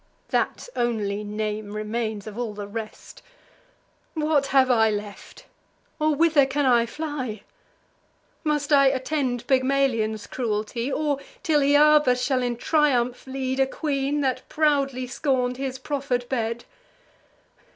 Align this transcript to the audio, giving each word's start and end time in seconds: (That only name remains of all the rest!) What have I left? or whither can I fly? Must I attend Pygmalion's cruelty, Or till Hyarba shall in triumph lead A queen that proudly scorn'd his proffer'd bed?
(That 0.29 0.67
only 0.75 1.23
name 1.23 1.73
remains 1.73 2.25
of 2.25 2.35
all 2.35 2.55
the 2.55 2.65
rest!) 2.65 3.21
What 4.15 4.47
have 4.47 4.71
I 4.71 4.89
left? 4.89 5.45
or 5.99 6.15
whither 6.15 6.47
can 6.47 6.65
I 6.65 6.87
fly? 6.87 7.43
Must 8.43 8.73
I 8.73 8.87
attend 8.87 9.45
Pygmalion's 9.45 10.25
cruelty, 10.25 10.91
Or 10.91 11.19
till 11.43 11.59
Hyarba 11.61 12.15
shall 12.15 12.41
in 12.41 12.57
triumph 12.57 13.27
lead 13.27 13.59
A 13.59 13.67
queen 13.67 14.21
that 14.21 14.49
proudly 14.49 15.05
scorn'd 15.05 15.57
his 15.57 15.77
proffer'd 15.77 16.27
bed? 16.27 16.65